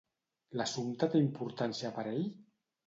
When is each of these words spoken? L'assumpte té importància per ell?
L'assumpte 0.61 1.11
té 1.13 1.23
importància 1.27 1.95
per 2.01 2.09
ell? 2.15 2.27